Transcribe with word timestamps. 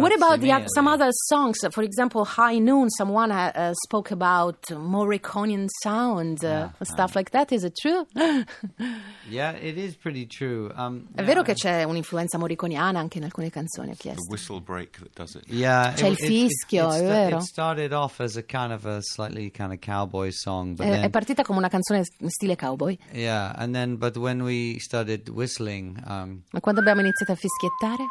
And 0.00 0.02
what 0.02 0.16
about 0.16 0.40
the, 0.40 0.66
some 0.74 0.88
other 0.88 1.10
songs? 1.28 1.58
For 1.70 1.82
example, 1.82 2.24
High 2.24 2.58
Noon, 2.58 2.88
someone 2.90 3.30
uh, 3.30 3.52
uh, 3.54 3.74
spoke 3.84 4.10
about 4.12 4.62
Morriconian 4.70 5.66
sound, 5.82 6.42
uh, 6.42 6.48
Yeah, 6.48 6.70
stuff 6.84 7.14
like 7.14 7.30
that. 7.32 7.52
Is 7.52 7.64
it 7.64 7.74
true? 7.80 8.06
Yeah, 9.28 9.52
it 9.52 9.78
is 9.78 9.94
pretty 9.94 10.26
true. 10.26 10.72
Um, 10.76 11.06
È 11.14 11.22
vero 11.22 11.42
che 11.42 11.54
c'è 11.54 11.84
un'influenza 11.84 12.36
morriconiana 12.36 12.98
anche 12.98 13.18
in 13.18 13.24
alcune 13.24 13.48
canzoni, 13.50 13.90
ho 13.90 13.92
The 13.92 13.98
chiesto. 13.98 14.26
whistle 14.28 14.60
break 14.60 14.98
that 14.98 15.12
does 15.14 15.34
it. 15.36 15.44
Yeah, 15.48 15.92
C'è 15.94 16.08
il 16.08 16.16
fischio, 16.16 16.88
è 16.90 16.96
sta- 16.96 17.02
vero. 17.06 17.36
It 17.36 17.42
started 17.42 17.92
off 17.92 18.18
as 18.20 18.36
a 18.36 18.42
kind 18.42 18.72
of 18.72 18.84
a 18.86 18.98
slightly 19.02 19.50
kind 19.52 19.70
of 19.72 19.78
cowboy 19.78 20.30
song, 20.32 20.74
but 20.74 20.84
È, 20.86 20.90
then 20.90 21.04
è 21.04 21.10
partita 21.10 21.42
come 21.42 21.58
una 21.58 21.68
canzone 21.68 22.02
stile 22.26 22.56
cowboy, 22.56 22.98
yeah, 23.12 23.52
and 23.56 23.72
then 23.72 23.96
but 23.98 24.16
when 24.16 24.40
we 24.42 24.78
started 24.80 25.28
whistling, 25.28 25.96
um, 26.08 26.42
ma 26.50 26.60
quando 26.60 26.80
abbiamo 26.80 27.00
iniziato 27.00 27.30
a 27.30 27.36
fischiettare, 27.36 28.04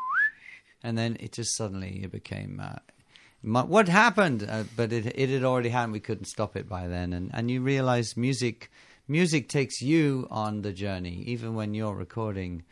and 0.83 0.97
then 0.97 1.17
it 1.19 1.31
just 1.33 1.55
suddenly 1.55 2.01
it 2.03 2.11
became. 2.11 2.61
Uh, 2.63 2.79
what 3.41 3.87
happened? 3.87 4.45
Uh, 4.47 4.63
but 4.75 4.91
it 4.91 5.05
it 5.15 5.29
had 5.29 5.43
already 5.43 5.69
happened. 5.69 5.93
We 5.93 5.99
couldn't 5.99 6.25
stop 6.25 6.55
it 6.55 6.67
by 6.67 6.87
then, 6.87 7.13
and 7.13 7.31
and 7.33 7.49
you 7.49 7.61
realize 7.61 8.17
music 8.17 8.69
music 9.07 9.49
takes 9.49 9.81
you 9.81 10.27
on 10.29 10.61
the 10.61 10.73
journey. 10.73 11.23
Even 11.27 11.55
when 11.55 11.73
you're 11.73 11.95
recording, 11.95 12.63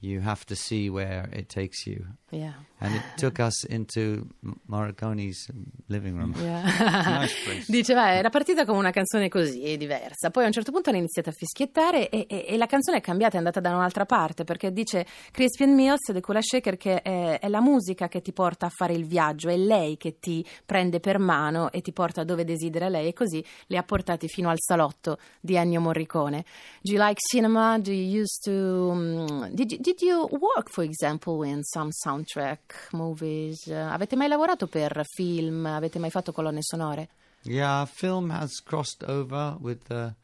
you 0.00 0.20
have 0.22 0.44
to 0.46 0.54
see 0.54 0.88
where 0.88 1.28
it 1.32 1.48
takes 1.48 1.86
you. 1.86 2.04
yeah. 2.30 2.52
And 2.82 2.94
it 2.94 3.02
took 3.18 3.38
us 3.38 3.64
into 3.64 4.26
Morricone's 4.66 5.46
living 5.88 6.16
room. 6.16 6.34
Yeah. 6.40 6.62
Nice 7.20 7.34
place. 7.44 7.64
Diceva, 7.70 8.14
era 8.14 8.30
partita 8.30 8.64
come 8.64 8.78
una 8.78 8.90
canzone 8.90 9.28
così, 9.28 9.76
diversa. 9.76 10.30
Poi 10.30 10.44
a 10.44 10.46
un 10.46 10.52
certo 10.52 10.72
punto 10.72 10.88
hanno 10.88 10.98
iniziato 10.98 11.28
a 11.28 11.32
fischiettare 11.32 12.08
e, 12.08 12.24
e- 12.26 12.46
e 12.48 12.56
la 12.56 12.64
canzone 12.64 12.96
è 12.98 13.00
cambiata, 13.02 13.34
è 13.34 13.38
andata 13.38 13.60
da 13.60 13.74
un'altra 13.74 14.06
parte, 14.06 14.44
perché 14.44 14.72
dice 14.72 15.04
Crispian 15.30 15.74
Mills 15.74 16.10
di 16.12 16.20
Kula 16.22 16.40
Shaker 16.40 16.78
che 16.78 17.02
è, 17.02 17.38
è 17.38 17.48
la 17.48 17.60
musica 17.60 18.08
che 18.08 18.22
ti 18.22 18.32
porta 18.32 18.64
a 18.66 18.70
fare 18.70 18.94
il 18.94 19.04
viaggio, 19.04 19.50
è 19.50 19.56
lei 19.58 19.98
che 19.98 20.18
ti 20.18 20.42
prende 20.64 21.00
per 21.00 21.18
mano 21.18 21.70
e 21.72 21.82
ti 21.82 21.92
porta 21.92 22.24
dove 22.24 22.44
desidera 22.44 22.88
lei 22.88 23.08
e 23.08 23.12
così 23.12 23.44
li 23.66 23.76
ha 23.76 23.82
portati 23.82 24.26
fino 24.28 24.48
al 24.48 24.56
salotto 24.58 25.18
di 25.38 25.54
Ennio 25.56 25.80
Morricone. 25.82 26.44
Do 26.80 26.92
you 26.92 26.98
like 27.04 27.18
cinema? 27.20 27.78
Do 27.78 27.92
you 27.92 28.22
used 28.22 28.42
to... 28.44 28.50
um, 28.90 29.50
did, 29.52 29.72
you- 29.72 29.80
did 29.82 29.89
you 30.00 30.28
work, 30.30 30.70
for 30.70 30.84
example, 30.84 31.42
in 31.42 31.62
some 31.62 31.90
soundtrack 31.90 32.58
movies? 32.92 33.66
Uh, 33.66 33.90
avete 33.92 34.16
mai 34.16 34.28
lavorato 34.28 34.66
per 34.66 35.04
film? 35.04 35.66
Avete 35.66 35.98
mai 35.98 36.10
fatto 36.10 36.32
colonne 36.32 36.62
sonore? 36.62 37.08
Yeah, 37.42 37.84
film 37.86 38.30
has 38.30 38.60
crossed 38.60 39.02
over 39.04 39.56
with 39.60 39.84
the 39.88 40.14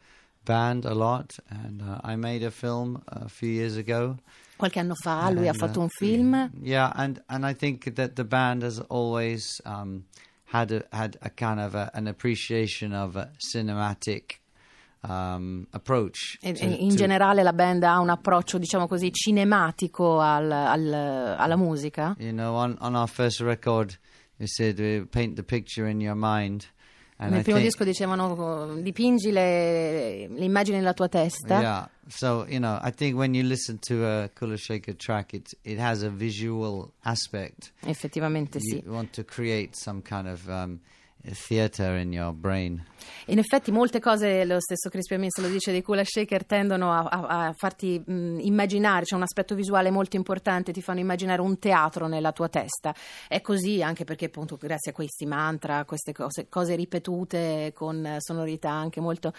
band 0.44 0.84
a 0.84 0.94
lot, 0.94 1.38
and 1.48 1.82
uh, 1.82 2.00
I 2.04 2.16
made 2.16 2.42
a 2.42 2.50
film 2.50 3.02
a 3.08 3.28
few 3.28 3.48
years 3.48 3.76
ago. 3.76 4.18
Qualche 4.56 4.78
anno 4.78 4.94
fa 4.94 5.28
lui 5.30 5.46
ha 5.46 5.50
And, 5.50 5.58
fatto 5.58 5.80
uh, 5.80 5.82
un 5.82 5.88
film. 5.88 6.50
Yeah, 6.62 6.92
and, 6.94 7.22
and 7.28 7.44
I 7.44 7.54
think 7.54 7.94
that 7.94 8.16
the 8.16 8.24
band 8.24 8.62
has 8.62 8.78
always 8.88 9.60
um, 9.64 10.04
had 10.46 10.72
a, 10.72 10.84
had 10.92 11.18
a 11.20 11.30
kind 11.30 11.60
of 11.60 11.74
a, 11.74 11.90
an 11.94 12.06
appreciation 12.06 12.92
of 12.92 13.16
a 13.16 13.30
cinematic 13.38 14.38
um, 15.00 15.66
approach. 15.70 16.38
E- 16.42 16.52
to- 16.52 16.64
in 16.64 16.90
to- 16.90 16.96
generale 16.96 17.42
la 17.42 17.52
band 17.52 17.82
ha 17.84 17.98
un 18.00 18.08
approccio, 18.10 18.58
diciamo 18.58 18.86
così, 18.86 19.10
cinematico 19.12 20.20
al- 20.20 20.50
al- 20.50 21.36
alla 21.38 21.56
musica. 21.56 22.14
You 22.18 22.32
know, 22.32 22.54
on, 22.54 22.76
on 22.80 22.94
our 22.94 23.08
first 23.08 23.40
record, 23.40 23.96
we 24.38 24.46
said 24.46 24.78
uh, 24.80 25.06
paint 25.10 25.34
the 25.36 25.42
picture 25.42 25.88
in 25.88 26.00
your 26.00 26.16
mind. 26.16 26.66
And 27.18 27.30
Nel 27.30 27.40
I 27.40 27.42
primo 27.44 27.58
think- 27.60 27.70
disco 27.70 27.84
dicevano 27.84 28.74
dipingi 28.82 29.32
le, 29.32 30.28
le 30.28 30.44
immagini 30.44 30.76
nella 30.76 30.92
tua 30.92 31.08
testa. 31.08 31.58
Yeah. 31.60 31.88
So 32.08 32.44
you 32.46 32.58
know, 32.58 32.78
I 32.82 32.90
think 32.90 33.16
when 33.16 33.32
you 33.34 33.42
listen 33.42 33.78
to 33.88 34.04
a 34.04 34.28
Kula 34.38 34.58
Shaker 34.58 34.94
track, 34.94 35.32
it 35.32 35.56
it 35.64 35.78
has 35.78 36.02
a 36.02 36.10
visual 36.10 36.92
aspect. 37.04 37.72
Effettivamente 37.86 38.58
sì. 38.60 38.82
You 38.84 38.92
want 38.92 39.12
to 39.14 39.24
create 39.24 39.74
some 39.76 40.02
kind 40.02 40.28
of 40.28 40.46
um, 40.46 40.78
theater 41.34 41.96
in 41.98 42.12
your 42.12 42.32
brain. 42.32 42.84
In 43.26 43.38
effetti 43.38 43.70
molte 43.70 44.00
cose, 44.00 44.44
lo 44.44 44.60
stesso 44.60 44.88
Crispy 44.88 45.16
Mills 45.16 45.38
lo 45.38 45.48
dice, 45.48 45.70
dei 45.72 45.82
Kula 45.82 46.02
Shaker 46.04 46.44
tendono 46.44 46.92
a, 46.92 47.02
a- 47.04 47.46
a 47.46 47.52
farti 47.52 48.00
mh, 48.04 48.38
immaginare, 48.40 49.04
c'è 49.04 49.14
un 49.14 49.22
aspetto 49.22 49.54
visuale 49.54 49.90
molto 49.90 50.16
importante, 50.16 50.72
ti 50.72 50.82
fanno 50.82 51.00
immaginare 51.00 51.40
un 51.40 51.58
teatro 51.58 52.06
nella 52.08 52.32
tua 52.32 52.48
testa. 52.48 52.94
È 53.28 53.40
così 53.40 53.82
anche 53.82 54.04
perché 54.04 54.26
appunto 54.26 54.56
grazie 54.56 54.90
a 54.90 54.94
questi 54.94 55.24
mantra, 55.26 55.84
queste 55.84 56.12
cose, 56.12 56.48
cose 56.48 56.74
ripetute 56.74 57.72
con 57.74 58.16
sonorità 58.18 58.70
anche 58.70 59.00
molto 59.00 59.32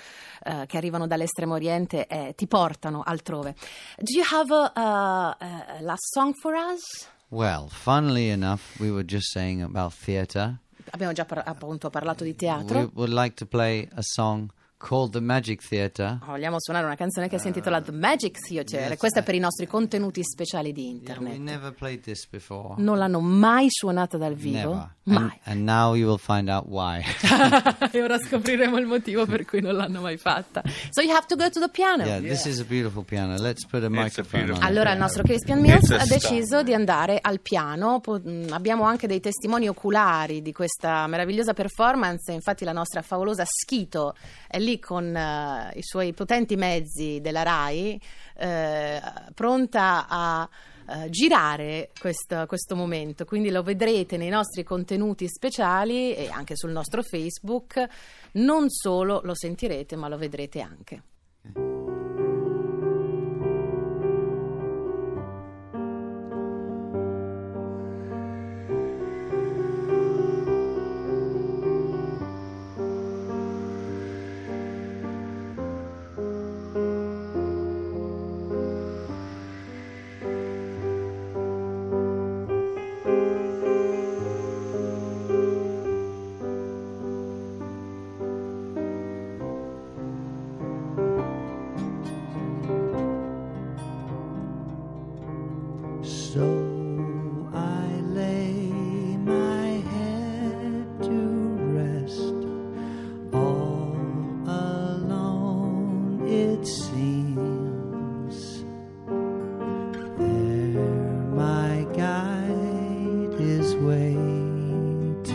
eh, 0.44 0.66
che 0.66 0.78
arrivano 0.78 1.08
dall'estremo 1.08 1.54
oriente 1.54 2.08
eh, 2.08 2.34
ti 2.36 2.48
portano 2.48 3.04
altrove. 3.06 3.56
Do 3.98 4.12
you 4.14 4.24
have 4.32 4.72
a- 4.74 5.30
a 5.38 5.82
last 5.82 6.12
song 6.14 6.34
for 6.40 6.54
us? 6.54 7.10
Well, 7.30 7.68
funnily 7.70 8.30
enough, 8.30 8.80
we 8.80 8.90
were 8.90 9.04
just 9.06 9.32
saying 9.32 9.62
about 9.62 9.94
theater. 9.94 10.60
Abbiamo 10.92 11.14
già 11.14 11.26
par- 11.26 11.44
appunto 11.46 11.90
parlato 11.90 12.24
di 12.24 12.32
We 12.32 12.36
teatro. 12.36 12.92
would 12.96 13.12
like 13.12 13.36
to 13.36 13.46
play 13.46 13.88
a 13.96 14.02
song 14.02 14.50
called 14.78 15.12
The 15.12 15.20
Magic 15.20 15.66
Theater. 15.68 16.20
Vogliamo 16.26 16.58
suonare 16.60 16.86
una 16.86 16.96
canzone 16.96 17.28
che 17.28 17.40
si 17.40 17.48
intitola 17.48 17.82
The 17.82 17.92
Magic 17.92 18.38
Theater. 18.48 18.90
yes, 18.92 18.98
Questa 18.98 19.20
è 19.20 19.24
per 19.24 19.36
i 19.36 19.40
nostri 19.40 19.66
contenuti 19.68 20.22
speciali 20.24 20.72
di 20.72 20.84
Yeah, 20.84 20.92
internet. 20.98 21.34
we 21.34 21.40
never 21.40 21.74
played 21.74 22.02
this 22.02 22.28
before. 22.28 22.76
Non 22.78 22.98
l'hanno 22.98 23.20
mai 23.20 23.66
suonata 23.70 24.18
dal 24.18 24.36
vivo? 24.36 24.58
Never. 24.58 24.96
Mai. 25.04 25.22
And, 25.24 25.32
and 25.44 25.64
now 25.64 25.94
you 25.96 26.08
will 26.08 26.20
find 26.20 26.50
out 26.50 26.66
why. 26.68 27.02
e 27.92 28.02
ora 28.02 28.18
scopriremo 28.20 28.78
il 28.78 28.86
motivo 28.86 29.26
per 29.26 29.46
cui 29.46 29.62
non 29.62 29.76
l'hanno 29.76 30.02
mai 30.02 30.18
fatta. 30.18 30.62
So 30.90 31.02
you 31.02 31.14
have 31.16 31.26
to 31.28 31.36
go 31.36 31.50
to 31.50 31.60
the 31.60 31.70
piano. 31.70 32.04
yeah, 32.04 32.20
this 32.20 32.46
is 32.46 32.60
a 32.60 32.66
beautiful 32.66 33.04
piano. 33.04 33.36
Let's 33.38 33.66
put 33.66 33.82
a 33.84 33.86
a 33.88 33.90
microphone 33.90 34.52
it. 34.54 34.58
Allora 34.62 34.92
il 34.92 35.00
nostro 35.00 35.24
Crispian 35.24 35.60
Mills 35.62 35.90
a 35.92 36.02
ha 36.02 36.06
deciso 36.06 36.62
di 36.62 36.74
andare 36.74 37.20
al 37.22 37.40
piano, 37.40 38.00
Po- 38.02 38.20
mh, 38.22 38.48
abbiamo 38.52 38.84
anche 38.84 39.08
dei 39.08 39.20
testimoni 39.22 39.68
oculari 39.70 40.42
di 40.42 40.52
questa 40.52 41.08
meravigliosa 41.08 41.54
performance, 41.54 42.32
infatti 42.34 42.66
la 42.66 42.74
nostra 42.74 43.02
favolosa 43.02 43.44
Schito 43.46 44.14
è 44.48 44.60
lì 44.60 44.67
con 44.80 45.16
eh, 45.16 45.72
i 45.76 45.82
suoi 45.82 46.14
potenti 46.14 46.56
mezzi 46.56 47.20
della 47.22 47.44
RAI, 47.44 48.00
eh, 48.36 49.02
pronta 49.34 50.06
a 50.08 50.50
eh, 50.90 51.10
girare 51.10 51.90
questo, 52.00 52.46
questo 52.48 52.76
momento, 52.76 53.26
quindi 53.26 53.50
lo 53.50 53.64
vedrete 53.64 54.16
nei 54.16 54.30
nostri 54.30 54.64
contenuti 54.64 55.28
speciali 55.28 56.14
e 56.14 56.30
anche 56.30 56.56
sul 56.56 56.72
nostro 56.72 57.02
Facebook, 57.04 57.86
non 58.34 58.70
solo 58.70 59.22
lo 59.24 59.36
sentirete 59.36 59.96
ma 59.96 60.08
lo 60.08 60.18
vedrete 60.18 60.62
anche. 60.62 61.02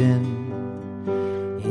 In 0.02 1.64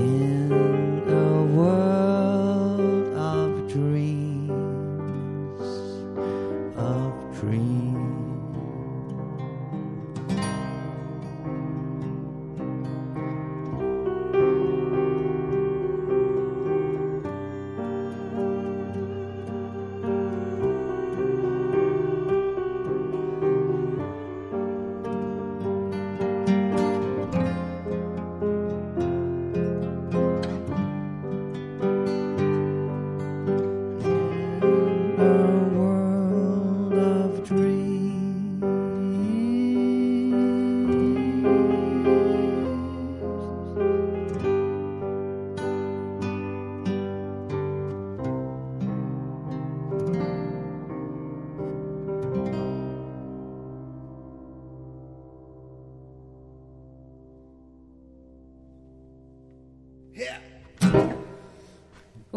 a 1.07 1.43
world 1.53 3.07
of 3.13 3.67
dreams, 3.67 5.61
of 6.77 7.13
dreams. 7.39 7.90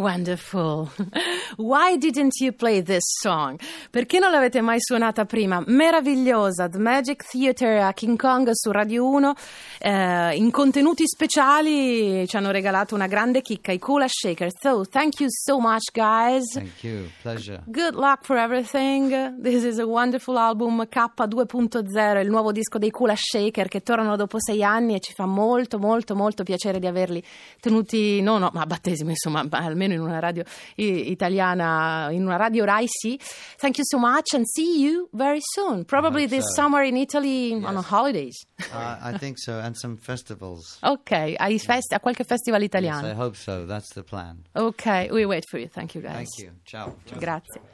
Wonderful. 0.04 0.90
Why 1.56 1.96
didn't 1.98 2.40
you 2.40 2.52
play 2.52 2.82
this 2.82 3.04
song? 3.20 3.58
Perché 3.90 4.18
non 4.18 4.30
l'avete 4.30 4.60
mai 4.60 4.80
suonata 4.80 5.24
prima? 5.24 5.62
Meravigliosa. 5.66 6.68
The 6.68 6.78
Magic 6.78 7.24
Theater 7.28 7.78
a 7.82 7.92
King 7.92 8.18
Kong 8.18 8.50
su 8.52 8.70
Radio 8.70 9.06
1. 9.08 9.32
Eh, 9.80 10.36
in 10.36 10.50
contenuti 10.50 11.04
speciali 11.06 12.26
ci 12.26 12.36
hanno 12.36 12.50
regalato 12.50 12.94
una 12.94 13.06
grande 13.06 13.40
chicca, 13.42 13.72
i 13.72 13.78
Kula 13.78 14.06
Shakers. 14.08 14.54
So, 14.60 14.84
thank 14.84 15.20
you 15.20 15.28
so 15.30 15.58
much, 15.60 15.90
guys. 15.92 16.52
Thank 16.52 16.82
you. 16.82 17.08
Pleasure. 17.22 17.62
Good 17.66 17.94
luck 17.94 18.24
for 18.24 18.36
everything. 18.36 19.40
This 19.40 19.62
is 19.64 19.78
a 19.78 19.84
wonderful 19.86 20.36
album 20.36 20.86
K2.0, 20.90 22.20
il 22.20 22.28
nuovo 22.30 22.52
disco 22.52 22.78
dei 22.78 22.90
Kula 22.90 23.14
Shaker 23.16 23.68
che 23.68 23.80
tornano 23.82 24.16
dopo 24.16 24.38
sei 24.40 24.62
anni 24.64 24.94
e 24.94 25.00
ci 25.00 25.12
fa 25.12 25.26
molto, 25.26 25.78
molto, 25.78 26.14
molto 26.14 26.42
piacere 26.42 26.78
di 26.78 26.86
averli 26.86 27.22
tenuti, 27.60 28.20
no, 28.20 28.38
no, 28.38 28.50
ma 28.52 28.62
a 28.62 28.66
battesimo, 28.66 29.10
insomma, 29.10 29.44
almeno 29.50 29.92
in 29.94 30.00
una 30.00 30.18
radio 30.18 30.42
i- 30.76 31.10
italiana, 31.52 32.10
in 32.10 32.24
una 32.24 32.36
radio 32.36 32.64
Rai 32.64 32.86
sì. 32.88 33.18
Thank 33.58 33.78
you 33.78 33.84
so 33.84 33.98
much 33.98 34.34
and 34.34 34.44
see 34.46 34.80
you 34.80 35.08
very 35.12 35.40
soon. 35.40 35.84
Probably 35.84 36.26
this 36.26 36.44
so. 36.54 36.62
summer 36.62 36.82
in 36.84 36.96
Italy 36.96 37.52
on 37.52 37.74
Yes. 37.74 37.84
holidays. 37.86 38.46
Uh, 38.74 38.98
I 39.02 39.18
think 39.18 39.38
so, 39.38 39.58
and 39.60 39.76
some 39.76 39.96
festivals. 39.96 40.78
Ok, 40.82 41.34
fest- 41.58 41.92
a 41.92 42.00
qualche 42.00 42.24
festival 42.24 42.60
Yes, 42.60 42.68
italiano. 42.68 43.06
I 43.08 43.14
hope 43.14 43.36
so. 43.36 43.66
That's 43.66 43.92
the 43.94 44.02
plan. 44.02 44.42
Ok, 44.54 45.10
we 45.12 45.24
wait 45.24 45.44
for 45.48 45.58
you. 45.60 45.68
Thank 45.68 45.94
you 45.94 46.02
guys. 46.02 46.28
Thank 46.34 46.38
you. 46.38 46.52
Ciao. 46.64 46.96
Ciao. 47.06 47.18
Grazie. 47.18 47.73